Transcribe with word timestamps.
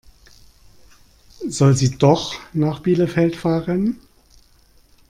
Soll 1.47 1.75
sie 1.77 1.95
doch 1.99 2.33
nach 2.53 2.79
Bielefeld 2.79 3.35
fahren? 3.35 3.99